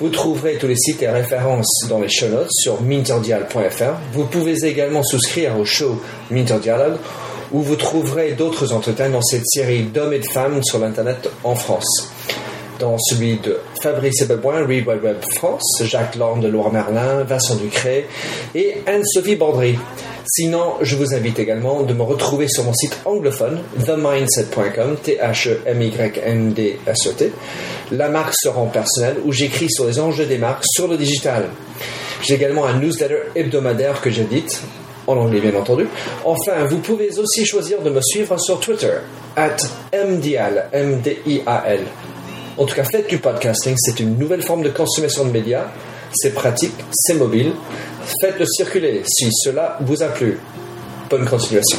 Vous 0.00 0.08
trouverez 0.08 0.56
tous 0.56 0.66
les 0.66 0.76
sites 0.76 1.02
et 1.02 1.08
références 1.08 1.86
dans 1.88 2.00
les 2.00 2.08
show 2.08 2.28
notes 2.28 2.50
sur 2.50 2.82
minterdial.fr. 2.82 3.94
Vous 4.12 4.24
pouvez 4.24 4.64
également 4.64 5.02
souscrire 5.02 5.58
au 5.58 5.64
show 5.64 6.00
Minter 6.30 6.58
Dialogue 6.60 6.96
où 7.52 7.60
vous 7.60 7.76
trouverez 7.76 8.32
d'autres 8.32 8.72
entretiens 8.72 9.10
dans 9.10 9.22
cette 9.22 9.46
série 9.46 9.84
d'hommes 9.84 10.12
et 10.12 10.18
de 10.18 10.26
femmes 10.26 10.62
sur 10.64 10.78
l'Internet 10.78 11.30
en 11.44 11.54
France 11.54 12.10
dans 12.78 12.98
celui 12.98 13.38
de 13.38 13.58
Fabrice 13.80 14.22
Ebeboin, 14.22 14.66
Read 14.66 14.86
Web 14.86 15.16
France, 15.34 15.82
Jacques 15.84 16.16
Lorne 16.16 16.40
de 16.40 16.48
Loire-Merlin, 16.48 17.24
Vincent 17.24 17.56
Ducré 17.56 18.06
et 18.54 18.82
Anne-Sophie 18.86 19.36
Bordry. 19.36 19.78
Sinon, 20.28 20.74
je 20.80 20.96
vous 20.96 21.14
invite 21.14 21.38
également 21.38 21.82
de 21.82 21.94
me 21.94 22.02
retrouver 22.02 22.48
sur 22.48 22.64
mon 22.64 22.74
site 22.74 22.98
anglophone, 23.04 23.60
themindset.com, 23.84 24.96
T-H-E-M-Y-N-D-S-E-T. 25.00 26.02
La 27.92 28.08
marque 28.08 28.34
se 28.34 28.48
rend 28.48 28.66
personnelle 28.66 29.18
où 29.24 29.30
j'écris 29.30 29.70
sur 29.70 29.86
les 29.86 30.00
enjeux 30.00 30.26
des 30.26 30.38
marques 30.38 30.64
sur 30.64 30.88
le 30.88 30.96
digital. 30.96 31.44
J'ai 32.22 32.34
également 32.34 32.66
un 32.66 32.76
newsletter 32.80 33.18
hebdomadaire 33.36 34.00
que 34.00 34.10
j'édite, 34.10 34.62
en 35.06 35.16
anglais 35.16 35.38
bien 35.40 35.54
entendu. 35.54 35.86
Enfin, 36.24 36.64
vous 36.64 36.78
pouvez 36.78 37.16
aussi 37.20 37.46
choisir 37.46 37.80
de 37.82 37.90
me 37.90 38.00
suivre 38.00 38.36
sur 38.40 38.58
Twitter, 38.58 38.94
at 39.36 39.58
MDIAL, 39.92 40.70
M-D-I-A-L. 40.72 41.82
En 42.58 42.64
tout 42.64 42.74
cas, 42.74 42.82
faites 42.82 43.08
du 43.08 43.18
podcasting, 43.18 43.76
c'est 43.78 44.00
une 44.00 44.18
nouvelle 44.18 44.42
forme 44.42 44.62
de 44.62 44.70
consommation 44.70 45.24
de 45.24 45.30
médias. 45.30 45.66
C'est 46.18 46.34
pratique, 46.34 46.74
c'est 46.92 47.14
mobile. 47.14 47.52
Faites-le 48.20 48.46
circuler 48.46 49.02
si 49.06 49.28
cela 49.32 49.76
vous 49.80 50.02
a 50.02 50.08
plu. 50.08 50.38
Bonne 51.10 51.26
continuation. 51.26 51.78